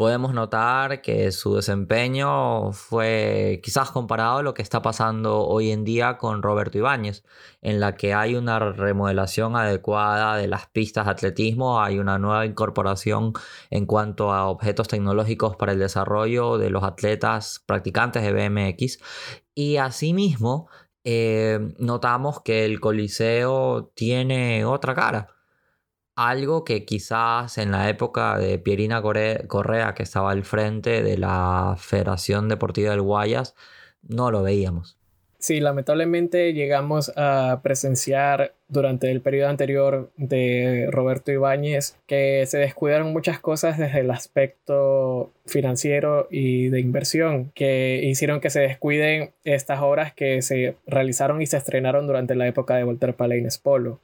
podemos 0.00 0.32
notar 0.32 1.02
que 1.02 1.30
su 1.30 1.56
desempeño 1.56 2.72
fue 2.72 3.60
quizás 3.62 3.90
comparado 3.90 4.38
a 4.38 4.42
lo 4.42 4.54
que 4.54 4.62
está 4.62 4.80
pasando 4.80 5.46
hoy 5.46 5.72
en 5.72 5.84
día 5.84 6.16
con 6.16 6.42
Roberto 6.42 6.78
Ibáñez, 6.78 7.22
en 7.60 7.80
la 7.80 7.96
que 7.96 8.14
hay 8.14 8.34
una 8.34 8.58
remodelación 8.58 9.56
adecuada 9.56 10.38
de 10.38 10.48
las 10.48 10.68
pistas 10.68 11.04
de 11.04 11.10
atletismo, 11.10 11.82
hay 11.82 11.98
una 11.98 12.18
nueva 12.18 12.46
incorporación 12.46 13.34
en 13.68 13.84
cuanto 13.84 14.32
a 14.32 14.48
objetos 14.48 14.88
tecnológicos 14.88 15.56
para 15.56 15.72
el 15.72 15.78
desarrollo 15.78 16.56
de 16.56 16.70
los 16.70 16.82
atletas 16.82 17.62
practicantes 17.66 18.22
de 18.22 18.32
BMX 18.32 19.00
y 19.54 19.76
asimismo 19.76 20.70
eh, 21.04 21.74
notamos 21.78 22.40
que 22.40 22.64
el 22.64 22.80
Coliseo 22.80 23.92
tiene 23.94 24.64
otra 24.64 24.94
cara 24.94 25.39
algo 26.28 26.64
que 26.64 26.84
quizás 26.84 27.56
en 27.56 27.70
la 27.70 27.88
época 27.88 28.36
de 28.36 28.58
Pierina 28.58 29.00
Correa, 29.00 29.94
que 29.94 30.02
estaba 30.02 30.30
al 30.30 30.44
frente 30.44 31.02
de 31.02 31.16
la 31.16 31.76
Federación 31.78 32.48
Deportiva 32.48 32.90
del 32.90 33.00
Guayas, 33.00 33.54
no 34.02 34.30
lo 34.30 34.42
veíamos. 34.42 34.98
Sí, 35.38 35.58
lamentablemente 35.58 36.52
llegamos 36.52 37.10
a 37.16 37.60
presenciar 37.62 38.52
durante 38.68 39.10
el 39.10 39.22
periodo 39.22 39.48
anterior 39.48 40.10
de 40.18 40.88
Roberto 40.90 41.32
Ibáñez 41.32 41.96
que 42.06 42.44
se 42.44 42.58
descuidaron 42.58 43.14
muchas 43.14 43.40
cosas 43.40 43.78
desde 43.78 44.00
el 44.00 44.10
aspecto 44.10 45.30
financiero 45.46 46.28
y 46.30 46.68
de 46.68 46.80
inversión 46.80 47.50
que 47.54 48.02
hicieron 48.04 48.40
que 48.40 48.50
se 48.50 48.60
descuiden 48.60 49.30
estas 49.44 49.80
obras 49.80 50.12
que 50.12 50.42
se 50.42 50.76
realizaron 50.86 51.40
y 51.40 51.46
se 51.46 51.56
estrenaron 51.56 52.06
durante 52.06 52.34
la 52.34 52.46
época 52.46 52.76
de 52.76 52.84
Walter 52.84 53.14
Palaines 53.14 53.56
Polo. 53.56 54.00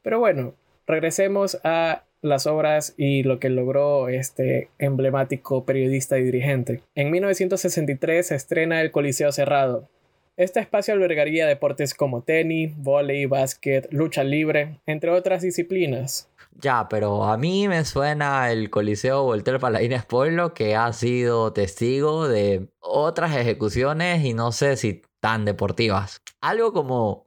Pero 0.00 0.18
bueno, 0.18 0.54
Regresemos 0.86 1.58
a 1.64 2.04
las 2.22 2.46
obras 2.46 2.94
y 2.96 3.22
lo 3.22 3.38
que 3.38 3.48
logró 3.48 4.08
este 4.08 4.70
emblemático 4.78 5.64
periodista 5.64 6.18
y 6.18 6.24
dirigente. 6.24 6.82
En 6.94 7.10
1963 7.10 8.26
se 8.26 8.34
estrena 8.34 8.80
el 8.82 8.90
Coliseo 8.90 9.32
Cerrado. 9.32 9.88
Este 10.36 10.60
espacio 10.60 10.94
albergaría 10.94 11.46
deportes 11.46 11.94
como 11.94 12.22
tenis, 12.22 12.72
volei, 12.76 13.26
básquet, 13.26 13.92
lucha 13.92 14.24
libre, 14.24 14.80
entre 14.86 15.10
otras 15.10 15.42
disciplinas. 15.42 16.30
Ya, 16.58 16.88
pero 16.88 17.24
a 17.24 17.36
mí 17.36 17.68
me 17.68 17.84
suena 17.84 18.50
el 18.50 18.70
Coliseo 18.70 19.22
Voltaire 19.22 19.58
Palaines 19.60 20.04
Pueblo 20.04 20.52
que 20.54 20.76
ha 20.76 20.92
sido 20.92 21.52
testigo 21.52 22.28
de 22.28 22.68
otras 22.80 23.36
ejecuciones 23.36 24.24
y 24.24 24.34
no 24.34 24.52
sé 24.52 24.76
si 24.76 25.02
tan 25.20 25.44
deportivas. 25.44 26.22
Algo 26.40 26.72
como 26.72 27.26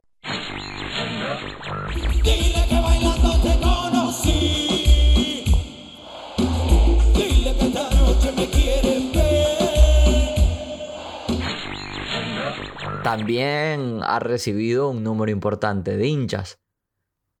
también 13.16 14.00
ha 14.02 14.18
recibido 14.18 14.88
un 14.88 15.04
número 15.04 15.30
importante 15.30 15.96
de 15.96 16.08
hinchas 16.08 16.58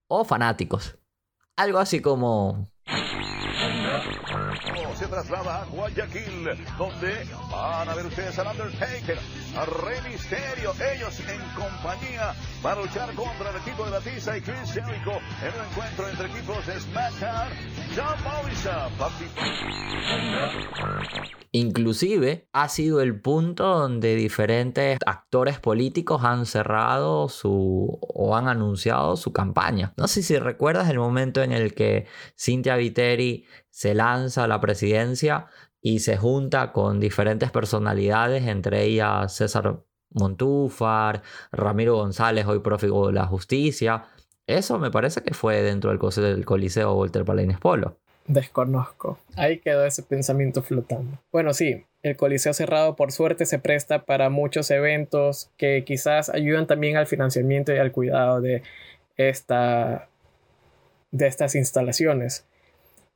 o 0.08 0.24
fanáticos. 0.24 0.98
Algo 1.56 1.80
así 1.80 2.00
como 2.00 2.68
se 4.96 5.06
traslada 5.08 5.62
a 5.62 5.64
Guayaquil, 5.64 6.44
donde 6.78 7.26
van 7.50 7.88
a 7.88 7.94
ver 7.96 8.06
ustedes 8.06 8.38
al 8.38 8.46
Undertaker, 8.46 9.18
Rey 9.54 10.00
Misterio, 10.10 10.72
ellos 10.94 11.20
en 11.20 11.40
compañía 11.54 12.34
para 12.60 12.80
luchar 12.80 13.14
contra 13.14 13.50
el 13.50 13.56
equipo 13.56 13.84
de 13.84 13.92
Batista 13.92 14.36
y 14.36 14.40
Chris 14.40 14.72
Jericho 14.72 15.12
en 15.42 15.60
un 15.60 15.66
encuentro 15.70 16.08
entre 16.08 16.26
equipos 16.26 16.66
de 16.66 16.80
SmackDown, 16.80 17.48
John 17.94 18.18
Morrison, 18.24 18.92
Inclusive 21.52 22.48
ha 22.52 22.68
sido 22.68 23.00
el 23.00 23.20
punto 23.20 23.64
donde 23.78 24.16
diferentes 24.16 24.98
actores 25.06 25.60
políticos 25.60 26.24
han 26.24 26.46
cerrado 26.46 27.28
su 27.28 27.96
o 28.00 28.36
han 28.36 28.48
anunciado 28.48 29.16
su 29.16 29.32
campaña. 29.32 29.94
No 29.96 30.08
sé 30.08 30.24
si 30.24 30.36
recuerdas 30.36 30.90
el 30.90 30.98
momento 30.98 31.42
en 31.42 31.52
el 31.52 31.74
que 31.74 32.06
Cynthia 32.36 32.74
Viteri 32.74 33.46
se 33.70 33.94
lanza 33.94 34.44
a 34.44 34.48
la 34.48 34.60
presidencia 34.60 35.46
y 35.86 35.98
se 35.98 36.16
junta 36.16 36.72
con 36.72 36.98
diferentes 36.98 37.50
personalidades, 37.50 38.46
entre 38.46 38.84
ellas 38.84 39.34
César 39.34 39.80
Montúfar, 40.12 41.20
Ramiro 41.52 41.96
González, 41.96 42.46
hoy 42.46 42.60
prófugo 42.60 43.08
de 43.08 43.12
la 43.12 43.26
justicia. 43.26 44.06
Eso 44.46 44.78
me 44.78 44.90
parece 44.90 45.20
que 45.20 45.34
fue 45.34 45.60
dentro 45.60 45.90
del, 45.90 46.44
Coliseo 46.46 46.94
Walter 46.94 47.26
Palaines 47.26 47.58
Polo. 47.58 47.98
Desconozco. 48.26 49.18
Ahí 49.36 49.58
quedó 49.58 49.84
ese 49.84 50.02
pensamiento 50.02 50.62
flotando. 50.62 51.18
Bueno, 51.30 51.52
sí, 51.52 51.84
el 52.02 52.16
Coliseo 52.16 52.54
cerrado 52.54 52.96
por 52.96 53.12
suerte 53.12 53.44
se 53.44 53.58
presta 53.58 54.06
para 54.06 54.30
muchos 54.30 54.70
eventos 54.70 55.50
que 55.58 55.84
quizás 55.84 56.30
ayudan 56.30 56.66
también 56.66 56.96
al 56.96 57.06
financiamiento 57.06 57.74
y 57.74 57.76
al 57.76 57.92
cuidado 57.92 58.40
de, 58.40 58.62
esta, 59.18 60.08
de 61.10 61.26
estas 61.26 61.54
instalaciones. 61.54 62.46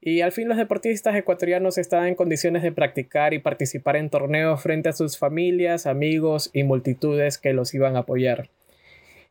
Y 0.01 0.21
al 0.21 0.33
fin 0.33 0.49
los 0.49 0.57
deportistas 0.57 1.17
ecuatorianos 1.17 1.77
estaban 1.77 2.09
en 2.09 2.15
condiciones 2.15 2.63
de 2.63 2.73
practicar 2.73 3.35
y 3.35 3.41
participar 3.41 3.97
en 3.97 4.11
torneos 4.11 4.63
frente 4.63 4.89
a 4.89 4.93
sus 4.93 5.19
familias, 5.19 5.87
amigos 5.87 6.51
y 6.53 6.63
multitudes 6.63 7.39
que 7.39 7.53
los 7.53 7.75
iban 7.75 7.97
a 7.97 8.01
apoyar. 8.01 8.49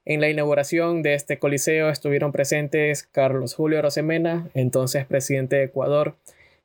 En 0.03 0.21
la 0.21 0.29
inauguración 0.29 1.03
de 1.03 1.15
este 1.15 1.38
coliseo 1.38 1.89
estuvieron 1.89 2.31
presentes 2.31 3.03
Carlos 3.03 3.55
Julio 3.55 3.81
Rosemena, 3.81 4.50
entonces 4.53 5.05
presidente 5.05 5.57
de 5.57 5.63
Ecuador, 5.63 6.15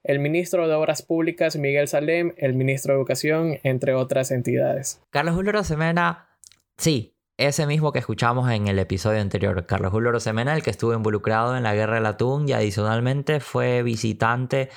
el 0.04 0.18
ministro 0.18 0.68
de 0.68 0.74
Obras 0.74 1.02
Públicas 1.02 1.56
Miguel 1.56 1.88
Salem, 1.88 2.34
el 2.36 2.54
ministro 2.54 2.94
de 2.94 2.98
Educación, 2.98 3.58
entre 3.62 3.94
otras 3.94 4.30
entidades. 4.30 5.00
Carlos 5.10 5.34
Julio 5.34 5.52
Rosemena, 5.52 6.28
sí, 6.76 7.14
ese 7.36 7.66
mismo 7.66 7.92
que 7.92 7.98
escuchamos 7.98 8.50
en 8.50 8.68
el 8.68 8.78
episodio 8.78 9.20
anterior, 9.20 9.64
Carlos 9.66 9.92
Julio 9.92 10.12
Rosemena, 10.12 10.54
el 10.54 10.62
que 10.62 10.70
estuvo 10.70 10.92
involucrado 10.94 11.56
en 11.56 11.62
la 11.62 11.74
guerra 11.74 11.96
del 11.96 12.06
atún 12.06 12.48
y 12.48 12.52
adicionalmente 12.52 13.40
fue 13.40 13.82
visitante 13.82 14.70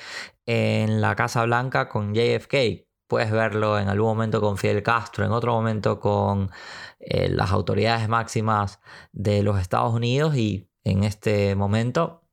en 0.46 1.00
la 1.00 1.14
Casa 1.16 1.44
Blanca 1.44 1.88
con 1.88 2.14
JFK. 2.14 2.86
Puedes 3.08 3.30
verlo 3.30 3.78
en 3.78 3.88
algún 3.88 4.08
momento 4.08 4.40
con 4.40 4.56
Fidel 4.56 4.82
Castro, 4.82 5.24
en 5.24 5.32
otro 5.32 5.52
momento 5.52 6.00
con 6.00 6.50
eh, 6.98 7.28
las 7.28 7.52
autoridades 7.52 8.08
máximas 8.08 8.80
de 9.12 9.42
los 9.42 9.60
Estados 9.60 9.94
Unidos 9.94 10.36
y 10.36 10.68
en 10.82 11.04
este 11.04 11.54
momento 11.54 12.25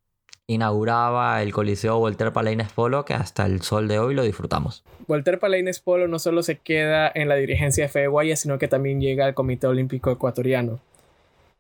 inauguraba 0.48 1.42
el 1.42 1.54
Coliseo 1.54 2.00
Voltaire 2.00 2.32
Palaines 2.32 2.72
Polo, 2.72 3.06
que 3.06 3.14
hasta 3.14 3.46
el 3.46 3.62
sol 3.62 3.88
de 3.88 4.00
hoy 4.00 4.14
lo 4.14 4.24
disfrutamos. 4.24 4.84
Voltaire 5.08 5.38
Palaines 5.40 5.80
Polo 5.80 6.08
no 6.08 6.20
solo 6.20 6.44
se 6.44 6.58
queda 6.58 7.12
en 7.14 7.30
la 7.30 7.36
dirigencia 7.36 7.86
de 7.86 7.90
Fede 7.90 8.08
Guaya, 8.08 8.36
sino 8.36 8.58
que 8.60 8.68
también 8.68 9.00
llega 9.00 9.26
al 9.26 9.34
Comité 9.34 9.68
Olímpico 9.68 10.12
Ecuatoriano. 10.12 10.80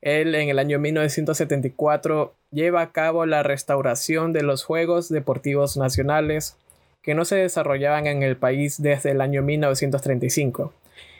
Él 0.01 0.35
en 0.35 0.49
el 0.49 0.59
año 0.59 0.79
1974 0.79 2.33
lleva 2.51 2.81
a 2.81 2.91
cabo 2.91 3.25
la 3.25 3.41
restauración 3.41 4.33
de 4.33 4.43
los 4.43 4.65
Juegos 4.65 5.07
Deportivos 5.07 5.77
Nacionales 5.77 6.57
que 7.01 7.15
no 7.15 7.23
se 7.23 7.35
desarrollaban 7.35 8.07
en 8.07 8.21
el 8.21 8.35
país 8.35 8.81
desde 8.81 9.11
el 9.11 9.21
año 9.21 9.41
1935. 9.43 10.73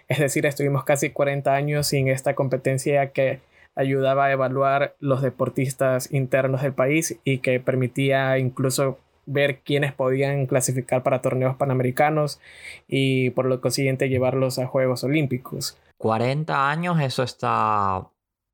Es 0.10 0.20
decir, 0.20 0.46
estuvimos 0.46 0.84
casi 0.84 1.12
40 1.12 1.54
años 1.54 1.88
sin 1.88 2.10
esta 2.10 2.36
competencia 2.36 3.12
que 3.12 3.40
ayudaba 3.76 4.26
a 4.26 4.32
evaluar 4.32 4.96
los 5.00 5.22
deportistas 5.22 6.12
internos 6.12 6.62
del 6.62 6.74
país 6.74 7.20
y 7.24 7.40
que 7.40 7.60
permitía 7.60 8.38
incluso 8.38 9.00
ver 9.26 9.60
quiénes 9.60 9.94
podían 9.94 10.46
clasificar 10.48 11.04
para 11.04 11.22
torneos 11.22 11.56
panamericanos 11.56 12.40
y 12.88 13.30
por 13.32 13.46
lo 13.46 13.62
consiguiente 13.62 14.10
llevarlos 14.10 14.60
a 14.60 14.68
Juegos 14.68 15.04
Olímpicos. 15.04 15.78
40 15.98 16.70
años, 16.70 17.00
eso 17.00 17.24
está 17.24 18.10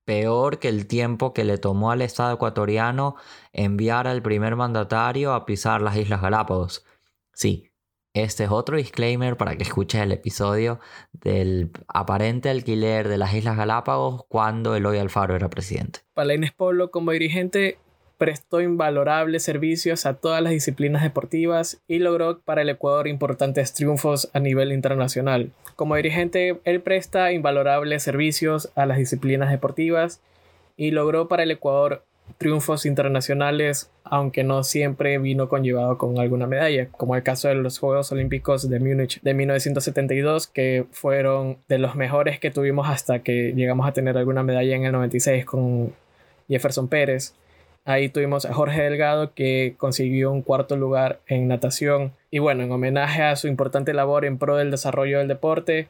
peor 0.05 0.59
que 0.59 0.69
el 0.69 0.87
tiempo 0.87 1.33
que 1.33 1.43
le 1.43 1.57
tomó 1.57 1.91
al 1.91 2.01
Estado 2.01 2.33
ecuatoriano 2.33 3.15
enviar 3.53 4.07
al 4.07 4.21
primer 4.21 4.55
mandatario 4.55 5.33
a 5.33 5.45
pisar 5.45 5.81
las 5.81 5.97
Islas 5.97 6.21
Galápagos. 6.21 6.85
Sí, 7.33 7.68
este 8.13 8.45
es 8.45 8.51
otro 8.51 8.77
disclaimer 8.77 9.37
para 9.37 9.55
que 9.55 9.63
escuches 9.63 10.01
el 10.01 10.11
episodio 10.11 10.79
del 11.13 11.71
aparente 11.87 12.49
alquiler 12.49 13.07
de 13.07 13.17
las 13.17 13.33
Islas 13.33 13.57
Galápagos 13.57 14.25
cuando 14.27 14.75
Eloy 14.75 14.97
Alfaro 14.97 15.35
era 15.35 15.49
presidente. 15.49 15.99
Palaines 16.13 16.51
Polo 16.51 16.91
como 16.91 17.11
dirigente 17.11 17.77
prestó 18.17 18.59
invalorables 18.59 19.43
servicios 19.43 20.05
a 20.05 20.15
todas 20.15 20.43
las 20.43 20.51
disciplinas 20.51 21.03
deportivas 21.03 21.81
y 21.87 21.99
logró 21.99 22.39
para 22.39 22.63
el 22.63 22.69
Ecuador 22.69 23.07
importantes 23.07 23.73
triunfos 23.73 24.29
a 24.33 24.39
nivel 24.39 24.73
internacional. 24.73 25.51
Como 25.77 25.95
dirigente, 25.95 26.59
él 26.65 26.81
presta 26.81 27.31
invalorables 27.31 28.03
servicios 28.03 28.71
a 28.75 28.85
las 28.85 28.97
disciplinas 28.97 29.49
deportivas 29.49 30.21
y 30.75 30.91
logró 30.91 31.29
para 31.29 31.43
el 31.43 31.51
Ecuador 31.51 32.03
triunfos 32.37 32.85
internacionales, 32.85 33.91
aunque 34.03 34.43
no 34.43 34.63
siempre 34.63 35.17
vino 35.17 35.49
conllevado 35.49 35.97
con 35.97 36.19
alguna 36.19 36.47
medalla, 36.47 36.87
como 36.89 37.15
el 37.15 37.23
caso 37.23 37.47
de 37.47 37.55
los 37.55 37.79
Juegos 37.79 38.11
Olímpicos 38.11 38.69
de 38.69 38.79
Múnich 38.79 39.21
de 39.21 39.33
1972, 39.33 40.47
que 40.47 40.85
fueron 40.91 41.57
de 41.67 41.79
los 41.79 41.95
mejores 41.95 42.39
que 42.39 42.51
tuvimos 42.51 42.87
hasta 42.89 43.19
que 43.19 43.53
llegamos 43.53 43.87
a 43.87 43.93
tener 43.93 44.17
alguna 44.17 44.43
medalla 44.43 44.75
en 44.75 44.85
el 44.85 44.91
96 44.91 45.45
con 45.45 45.93
Jefferson 46.47 46.87
Pérez. 46.87 47.35
Ahí 47.85 48.09
tuvimos 48.09 48.45
a 48.45 48.53
Jorge 48.53 48.83
Delgado 48.83 49.33
que 49.33 49.75
consiguió 49.77 50.31
un 50.31 50.41
cuarto 50.41 50.75
lugar 50.75 51.19
en 51.27 51.47
natación. 51.47 52.13
Y 52.29 52.39
bueno, 52.39 52.63
en 52.63 52.71
homenaje 52.71 53.23
a 53.23 53.35
su 53.35 53.47
importante 53.47 53.93
labor 53.93 54.25
en 54.25 54.37
pro 54.37 54.57
del 54.57 54.69
desarrollo 54.69 55.19
del 55.19 55.27
deporte, 55.27 55.87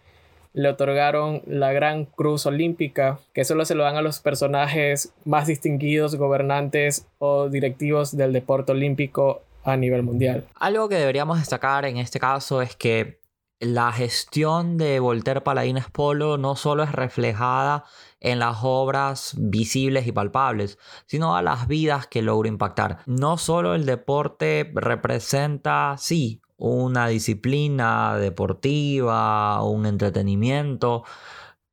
le 0.60 0.68
otorgaron 0.68 1.42
la 1.48 1.72
Gran 1.72 2.04
Cruz 2.04 2.46
Olímpica, 2.46 3.18
que 3.34 3.46
solo 3.46 3.64
se 3.64 3.76
lo 3.76 3.86
dan 3.86 3.96
a 3.96 4.02
los 4.02 4.20
personajes 4.20 5.14
más 5.24 5.48
distinguidos, 5.48 6.18
gobernantes 6.18 7.08
o 7.18 7.48
directivos 7.48 8.18
del 8.18 8.34
deporte 8.34 8.74
olímpico 8.74 9.42
a 9.64 9.78
nivel 9.78 10.04
mundial. 10.04 10.44
Algo 10.56 10.90
que 10.90 10.96
deberíamos 10.96 11.40
destacar 11.40 11.86
en 11.86 11.96
este 11.96 12.20
caso 12.20 12.62
es 12.62 12.76
que 12.76 13.22
la 13.62 13.94
gestión 13.94 14.78
de 14.78 15.00
Voltaire 15.00 15.40
Paladines 15.40 15.90
Polo 15.90 16.38
no 16.38 16.58
solo 16.58 16.84
es 16.84 16.92
reflejada 16.92 17.86
en 18.20 18.40
las 18.40 18.58
obras 18.62 19.36
visibles 19.38 20.08
y 20.08 20.12
palpables, 20.12 20.78
sino 21.06 21.38
a 21.38 21.42
las 21.42 21.70
vidas 21.70 22.06
que 22.06 22.22
logra 22.22 22.50
impactar. 22.50 23.00
No 23.06 23.38
solo 23.38 23.76
el 23.76 23.86
deporte 23.86 24.70
representa, 24.76 25.96
sí, 25.98 26.42
una 26.60 27.08
disciplina 27.08 28.18
deportiva, 28.18 29.64
un 29.64 29.86
entretenimiento, 29.86 31.04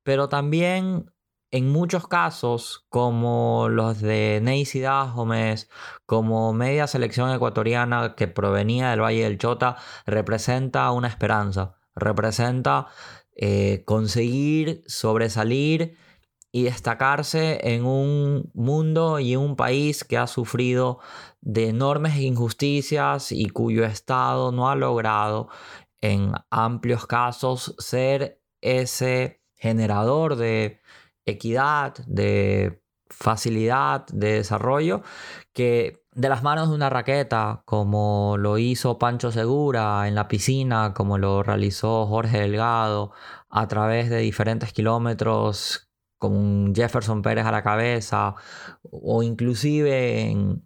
pero 0.02 0.28
también 0.28 1.10
en 1.50 1.70
muchos 1.70 2.08
casos, 2.08 2.86
como 2.88 3.68
los 3.68 4.00
de 4.00 4.40
Neisy 4.42 4.80
Dahomes, 4.80 5.68
como 6.04 6.52
media 6.52 6.86
selección 6.86 7.30
ecuatoriana 7.32 8.14
que 8.16 8.28
provenía 8.28 8.90
del 8.90 9.02
Valle 9.02 9.24
del 9.24 9.38
Chota, 9.38 9.76
representa 10.06 10.90
una 10.90 11.08
esperanza, 11.08 11.76
representa 11.94 12.88
eh, 13.36 13.84
conseguir 13.86 14.82
sobresalir 14.86 15.96
y 16.52 16.64
destacarse 16.64 17.74
en 17.74 17.84
un 17.84 18.50
mundo 18.54 19.20
y 19.20 19.36
un 19.36 19.56
país 19.56 20.04
que 20.04 20.16
ha 20.16 20.26
sufrido 20.26 21.00
de 21.46 21.68
enormes 21.68 22.16
injusticias 22.16 23.30
y 23.30 23.50
cuyo 23.50 23.84
Estado 23.84 24.50
no 24.50 24.68
ha 24.68 24.74
logrado 24.74 25.48
en 26.00 26.32
amplios 26.50 27.06
casos 27.06 27.76
ser 27.78 28.42
ese 28.60 29.40
generador 29.54 30.34
de 30.34 30.80
equidad, 31.24 31.94
de 32.06 32.82
facilidad, 33.08 34.06
de 34.08 34.32
desarrollo, 34.32 35.02
que 35.52 36.02
de 36.12 36.28
las 36.28 36.42
manos 36.42 36.68
de 36.68 36.74
una 36.74 36.90
raqueta, 36.90 37.62
como 37.64 38.36
lo 38.38 38.58
hizo 38.58 38.98
Pancho 38.98 39.30
Segura 39.30 40.08
en 40.08 40.16
la 40.16 40.26
piscina, 40.26 40.94
como 40.94 41.16
lo 41.16 41.44
realizó 41.44 42.06
Jorge 42.06 42.40
Delgado, 42.40 43.12
a 43.50 43.68
través 43.68 44.10
de 44.10 44.18
diferentes 44.18 44.72
kilómetros 44.72 45.92
con 46.18 46.74
Jefferson 46.74 47.22
Pérez 47.22 47.46
a 47.46 47.52
la 47.52 47.62
cabeza, 47.62 48.34
o 48.82 49.22
inclusive 49.22 50.22
en, 50.22 50.65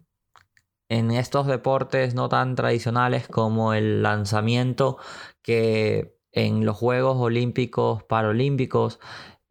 en 0.90 1.12
estos 1.12 1.46
deportes 1.46 2.14
no 2.14 2.28
tan 2.28 2.56
tradicionales 2.56 3.28
como 3.28 3.72
el 3.72 4.02
lanzamiento 4.02 4.98
que 5.40 6.18
en 6.32 6.66
los 6.66 6.76
Juegos 6.76 7.16
Olímpicos 7.18 8.02
Paralímpicos 8.04 8.98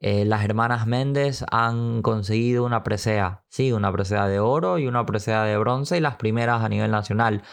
eh, 0.01 0.25
las 0.25 0.43
hermanas 0.43 0.85
Méndez 0.85 1.45
han 1.49 2.01
conseguido 2.01 2.65
una 2.65 2.83
presea, 2.83 3.45
sí, 3.49 3.71
una 3.71 3.91
presea 3.91 4.27
de 4.27 4.39
oro 4.39 4.79
y 4.79 4.87
una 4.87 5.05
presea 5.05 5.43
de 5.45 5.57
bronce 5.57 5.97
y 5.97 6.01
las 6.01 6.17
primeras 6.17 6.61
a 6.61 6.69
nivel 6.69 6.91
nacional, 6.91 7.43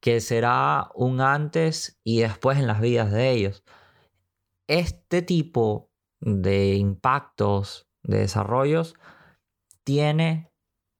que 0.00 0.20
será 0.20 0.90
un 0.94 1.20
antes 1.20 1.98
y 2.04 2.20
después 2.20 2.58
en 2.58 2.66
las 2.66 2.80
vidas 2.80 3.10
de 3.10 3.30
ellos. 3.30 3.64
Este 4.66 5.22
tipo 5.22 5.90
de 6.20 6.74
impactos 6.76 7.88
de 8.02 8.18
desarrollos 8.18 8.94
tiene 9.84 10.49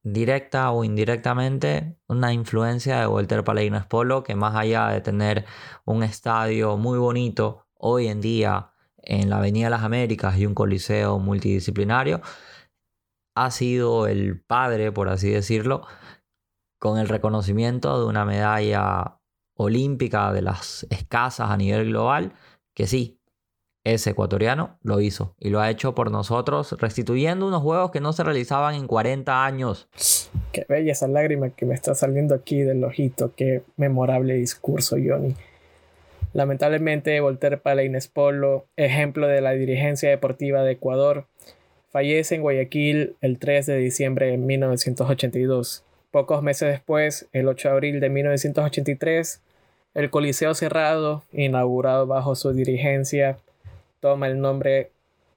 directa 0.02 0.70
o 0.70 0.84
indirectamente 0.84 1.98
una 2.08 2.32
influencia 2.32 3.00
de 3.00 3.06
Walter 3.06 3.44
Palainas 3.44 3.86
Polo 3.86 4.22
que 4.22 4.34
más 4.34 4.54
allá 4.54 4.88
de 4.88 5.00
tener 5.00 5.44
un 5.84 6.02
estadio 6.02 6.76
muy 6.76 6.98
bonito 6.98 7.66
hoy 7.74 8.08
en 8.08 8.20
día 8.20 8.72
en 9.02 9.30
la 9.30 9.38
Avenida 9.38 9.66
de 9.66 9.70
las 9.70 9.82
Américas 9.82 10.38
y 10.38 10.46
un 10.46 10.54
coliseo 10.54 11.18
multidisciplinario, 11.18 12.20
ha 13.34 13.50
sido 13.50 14.06
el 14.06 14.40
padre, 14.42 14.92
por 14.92 15.08
así 15.08 15.30
decirlo, 15.30 15.86
con 16.78 16.98
el 16.98 17.08
reconocimiento 17.08 17.98
de 18.00 18.06
una 18.06 18.24
medalla 18.24 19.18
olímpica 19.54 20.32
de 20.32 20.42
las 20.42 20.86
escasas 20.90 21.50
a 21.50 21.56
nivel 21.56 21.88
global, 21.88 22.32
que 22.74 22.86
sí, 22.86 23.19
ese 23.85 24.11
ecuatoriano 24.11 24.79
lo 24.83 25.01
hizo 25.01 25.35
y 25.38 25.51
lo 25.51 25.61
ha 25.61 25.71
hecho 25.71 25.95
por 25.95 26.11
nosotros, 26.11 26.77
restituyendo 26.79 27.47
unos 27.47 27.62
juegos 27.62 27.90
que 27.90 28.01
no 28.01 28.12
se 28.12 28.23
realizaban 28.25 28.75
en 28.75 28.87
40 28.87 29.45
años. 29.45 29.88
Qué 30.53 30.66
bella 30.69 30.93
esa 30.93 31.09
lágrima 31.09 31.51
que 31.51 31.66
me 31.66 31.75
está 31.75 31.95
saliendo 31.95 32.35
aquí 32.35 32.61
del 32.61 32.85
ojito, 32.85 33.33
qué 33.35 33.62
memorable 33.77 34.35
discurso, 34.35 34.97
Johnny. 35.03 35.35
Lamentablemente, 36.33 37.19
Voltaire 37.21 37.57
Palaines 37.57 38.07
Polo, 38.07 38.66
ejemplo 38.77 39.27
de 39.27 39.40
la 39.40 39.53
dirigencia 39.53 40.11
deportiva 40.11 40.62
de 40.62 40.73
Ecuador, 40.73 41.27
fallece 41.90 42.37
en 42.37 42.43
Guayaquil 42.43 43.16
el 43.21 43.38
3 43.38 43.66
de 43.66 43.77
diciembre 43.79 44.27
de 44.27 44.37
1982. 44.37 45.85
Pocos 46.12 46.43
meses 46.43 46.71
después, 46.71 47.29
el 47.33 47.49
8 47.49 47.69
de 47.69 47.75
abril 47.75 48.01
de 48.01 48.11
1983, 48.11 49.43
el 49.95 50.11
Coliseo 50.11 50.55
Cerrado, 50.55 51.25
inaugurado 51.33 52.07
bajo 52.07 52.37
su 52.37 52.53
dirigencia, 52.53 53.38
toma 54.00 54.26
el 54.28 54.40
nombre 54.40 54.92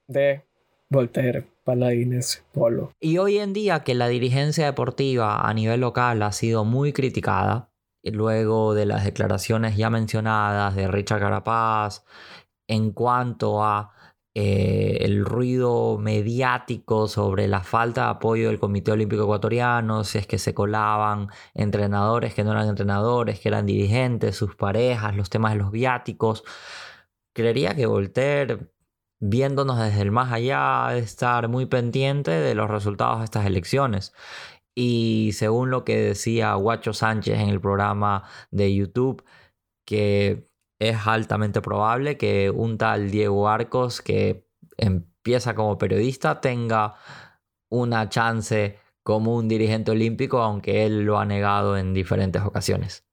de 0.08 0.42
Voltaire 0.88 1.46
Paladines 1.64 2.42
Polo. 2.52 2.92
Y 3.00 3.18
hoy 3.18 3.38
en 3.38 3.52
día 3.52 3.84
que 3.84 3.94
la 3.94 4.08
dirigencia 4.08 4.66
deportiva 4.66 5.48
a 5.48 5.54
nivel 5.54 5.80
local 5.80 6.22
ha 6.22 6.32
sido 6.32 6.64
muy 6.64 6.92
criticada, 6.92 7.70
luego 8.02 8.74
de 8.74 8.86
las 8.86 9.04
declaraciones 9.04 9.76
ya 9.76 9.90
mencionadas 9.90 10.74
de 10.76 10.88
Richard 10.88 11.20
Carapaz 11.20 12.04
en 12.66 12.90
cuanto 12.92 13.62
a 13.62 13.92
eh, 14.36 14.98
el 15.02 15.24
ruido 15.24 15.96
mediático 15.98 17.06
sobre 17.06 17.46
la 17.46 17.62
falta 17.62 18.04
de 18.04 18.10
apoyo 18.10 18.48
del 18.48 18.58
Comité 18.58 18.90
Olímpico 18.92 19.22
Ecuatoriano, 19.22 20.02
si 20.04 20.18
es 20.18 20.26
que 20.26 20.38
se 20.38 20.54
colaban 20.54 21.28
entrenadores 21.54 22.34
que 22.34 22.42
no 22.42 22.52
eran 22.52 22.68
entrenadores, 22.68 23.38
que 23.38 23.48
eran 23.48 23.64
dirigentes, 23.64 24.36
sus 24.36 24.56
parejas, 24.56 25.14
los 25.14 25.30
temas 25.30 25.52
de 25.52 25.58
los 25.58 25.70
viáticos. 25.70 26.42
Creería 27.34 27.74
que 27.74 27.86
Voltaire, 27.86 28.70
viéndonos 29.20 29.78
desde 29.78 30.02
el 30.02 30.12
más 30.12 30.32
allá, 30.32 30.88
de 30.92 31.00
estar 31.00 31.48
muy 31.48 31.66
pendiente 31.66 32.30
de 32.30 32.54
los 32.54 32.70
resultados 32.70 33.18
de 33.18 33.24
estas 33.24 33.46
elecciones. 33.46 34.12
Y 34.76 35.30
según 35.34 35.70
lo 35.70 35.84
que 35.84 35.96
decía 35.96 36.54
Guacho 36.54 36.92
Sánchez 36.92 37.40
en 37.40 37.48
el 37.48 37.60
programa 37.60 38.24
de 38.50 38.74
YouTube, 38.74 39.24
que 39.86 40.48
es 40.80 41.06
altamente 41.06 41.60
probable 41.60 42.16
que 42.18 42.50
un 42.50 42.78
tal 42.78 43.10
Diego 43.10 43.48
Arcos, 43.48 44.00
que 44.00 44.48
empieza 44.76 45.54
como 45.54 45.78
periodista, 45.78 46.40
tenga 46.40 46.94
una 47.70 48.08
chance 48.08 48.78
como 49.02 49.36
un 49.36 49.48
dirigente 49.48 49.90
olímpico, 49.90 50.40
aunque 50.40 50.86
él 50.86 51.02
lo 51.02 51.18
ha 51.18 51.24
negado 51.26 51.76
en 51.76 51.94
diferentes 51.94 52.42
ocasiones 52.42 53.04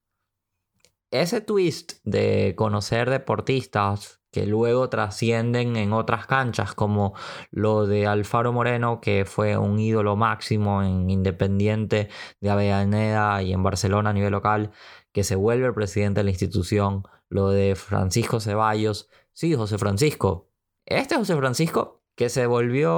ese 1.12 1.42
twist 1.42 2.00
de 2.04 2.56
conocer 2.56 3.10
deportistas 3.10 4.22
que 4.32 4.46
luego 4.46 4.90
trascienden 4.90 5.76
en 5.76 5.92
otras 5.92 6.26
canchas, 6.26 6.74
como 6.74 7.14
lo 7.52 7.86
de 7.86 8.08
Alfaro 8.08 8.54
Moreno, 8.54 9.02
que 9.02 9.26
fue 9.26 9.58
un 9.58 9.78
ídolo 9.78 10.16
máximo 10.16 10.82
en 10.84 11.10
Independiente 11.10 12.10
de 12.40 12.50
Avellaneda 12.50 13.44
y 13.44 13.52
en 13.52 13.62
Barcelona 13.62 14.12
a 14.12 14.14
nivel 14.14 14.32
local, 14.32 14.72
que 15.12 15.26
se 15.26 15.36
vuelve 15.36 15.68
el 15.68 15.74
presidente 15.74 16.22
de 16.22 16.24
la 16.24 16.32
institución, 16.32 17.04
lo 17.28 17.50
de 17.50 17.76
Francisco 17.76 18.40
Ceballos, 18.40 19.10
sí, 19.34 19.54
José 19.54 19.78
Francisco, 19.78 20.50
este 20.86 21.16
José 21.16 21.36
Francisco, 21.36 22.02
que 22.16 22.30
se 22.30 22.46
volvió 22.46 22.92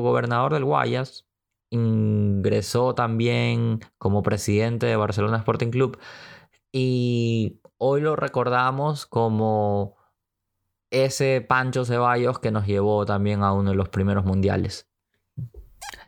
gobernador 0.00 0.52
del 0.52 0.64
Guayas, 0.64 1.28
ingresó 1.70 2.94
también 2.94 3.80
como 3.98 4.22
presidente 4.22 4.86
de 4.86 4.96
Barcelona 4.96 5.38
Sporting 5.38 5.70
Club, 5.70 5.98
y 6.72 7.60
hoy 7.78 8.00
lo 8.00 8.16
recordamos 8.16 9.06
como 9.06 9.96
ese 10.90 11.40
Pancho 11.40 11.84
Ceballos 11.84 12.38
que 12.38 12.50
nos 12.50 12.66
llevó 12.66 13.06
también 13.06 13.42
a 13.42 13.52
uno 13.52 13.70
de 13.70 13.76
los 13.76 13.88
primeros 13.88 14.24
mundiales. 14.24 14.88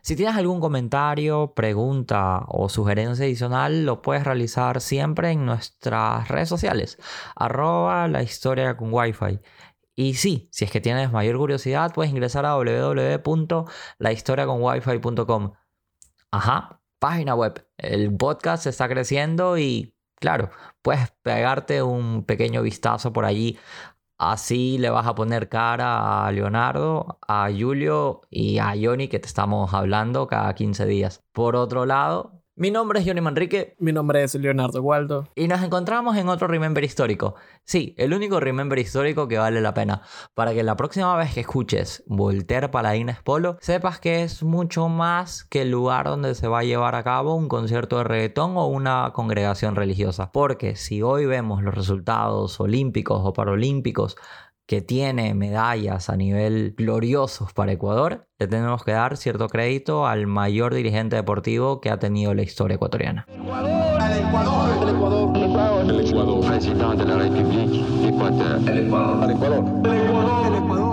Si 0.01 0.15
tienes 0.15 0.35
algún 0.35 0.59
comentario, 0.59 1.53
pregunta 1.55 2.43
o 2.47 2.69
sugerencia 2.69 3.25
adicional, 3.25 3.85
lo 3.85 4.03
puedes 4.03 4.23
realizar 4.23 4.79
siempre 4.79 5.31
en 5.31 5.47
nuestras 5.47 6.27
redes 6.27 6.47
sociales, 6.47 6.99
arroba 7.35 8.07
la 8.07 8.21
historia 8.21 8.77
con 8.77 8.93
wifi. 8.93 9.39
Y 9.95 10.13
sí, 10.13 10.47
si 10.51 10.65
es 10.65 10.71
que 10.71 10.81
tienes 10.81 11.11
mayor 11.11 11.37
curiosidad, 11.37 11.91
puedes 11.93 12.11
ingresar 12.11 12.45
a 12.45 12.55
www.lahistoriaconwifi.com. 12.55 15.53
Ajá, 16.31 16.81
página 16.99 17.33
web. 17.33 17.67
El 17.77 18.15
podcast 18.15 18.67
está 18.67 18.87
creciendo 18.87 19.57
y, 19.57 19.94
claro, 20.19 20.49
puedes 20.81 21.11
pegarte 21.21 21.81
un 21.83 22.23
pequeño 22.25 22.61
vistazo 22.61 23.13
por 23.13 23.25
allí 23.25 23.57
Así 24.17 24.77
le 24.77 24.89
vas 24.91 25.07
a 25.07 25.15
poner 25.15 25.49
cara 25.49 26.25
a 26.27 26.31
Leonardo, 26.31 27.19
a 27.27 27.49
Julio 27.51 28.21
y 28.29 28.59
a 28.59 28.73
Johnny 28.81 29.09
que 29.09 29.19
te 29.19 29.27
estamos 29.27 29.73
hablando 29.73 30.27
cada 30.27 30.55
15 30.55 30.85
días. 30.85 31.23
Por 31.33 31.55
otro 31.57 31.85
lado, 31.85 32.41
mi 32.57 32.71
nombre 32.71 32.99
es 32.99 33.05
Johnny 33.05 33.19
Manrique. 33.19 33.75
Mi 33.79 33.91
nombre 33.91 34.23
es 34.23 34.33
Leonardo 34.35 34.81
Waldo. 34.81 35.27
Y 35.35 35.47
nos 35.49 35.61
encontramos 35.61 36.15
en 36.15 36.29
otro 36.29 36.47
Remember 36.47 36.83
histórico. 36.83 37.35
Sí, 37.65 37.93
el 37.97 38.13
único 38.13 38.39
Remember 38.39 38.79
histórico 38.79 39.27
que 39.27 39.37
vale 39.37 39.59
la 39.59 39.73
pena. 39.73 40.03
Para 40.33 40.53
que 40.53 40.63
la 40.63 40.77
próxima 40.77 41.17
vez 41.17 41.33
que 41.33 41.41
escuches 41.41 42.03
Voltaire 42.07 42.69
Paladines 42.69 43.21
Polo, 43.21 43.57
sepas 43.59 43.99
que 43.99 44.23
es 44.23 44.41
mucho 44.41 44.87
más 44.87 45.43
que 45.43 45.63
el 45.63 45.71
lugar 45.71 46.05
donde 46.05 46.33
se 46.33 46.47
va 46.47 46.59
a 46.59 46.63
llevar 46.63 46.95
a 46.95 47.03
cabo 47.03 47.35
un 47.35 47.49
concierto 47.49 47.97
de 47.97 48.05
reggaetón 48.05 48.55
o 48.55 48.67
una 48.67 49.11
congregación 49.13 49.75
religiosa. 49.75 50.31
Porque 50.31 50.77
si 50.77 51.01
hoy 51.01 51.25
vemos 51.25 51.61
los 51.61 51.75
resultados 51.75 52.57
olímpicos 52.61 53.19
o 53.21 53.33
paralímpicos 53.33 54.15
que 54.67 54.81
tiene 54.81 55.33
medallas 55.33 56.09
a 56.09 56.17
nivel 56.17 56.73
gloriosos 56.77 57.53
para 57.53 57.71
Ecuador, 57.71 58.27
le 58.39 58.47
tenemos 58.47 58.83
que 58.83 58.91
dar 58.91 59.17
cierto 59.17 59.47
crédito 59.47 60.07
al 60.07 60.27
mayor 60.27 60.73
dirigente 60.73 61.15
deportivo 61.15 61.81
que 61.81 61.89
ha 61.89 61.99
tenido 61.99 62.33
la 62.33 62.41
historia 62.41 62.75
ecuatoriana. 62.75 63.25
El 63.29 63.41
Ecuador. 63.41 64.01
El 64.81 64.95
Ecuador. 64.95 65.89
El 65.89 66.07
Ecuador. 66.07 66.45
Président 66.45 66.97
de 66.97 67.05
la 67.05 67.17
République 67.17 67.85
d'Équateur. 68.01 68.69
El 68.69 68.87
Ecuador. 68.87 69.23
El 69.23 69.31
Ecuador. 69.31 70.47
El 70.47 70.55
Ecuador. 70.55 70.84